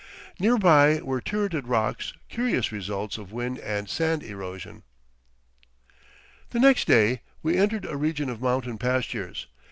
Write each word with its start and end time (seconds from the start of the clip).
Near 0.39 0.57
by 0.57 0.99
were 1.03 1.21
turreted 1.21 1.67
rocks, 1.67 2.13
curious 2.27 2.71
results 2.71 3.19
of 3.19 3.31
wind 3.31 3.59
and 3.59 3.87
sand 3.87 4.23
erosion. 4.23 4.81
The 6.49 6.59
next 6.59 6.85
day 6.87 7.21
we 7.43 7.55
entered 7.59 7.85
a 7.85 7.95
region 7.97 8.27
of 8.27 8.41
mountain 8.41 8.79
pastures. 8.79 9.45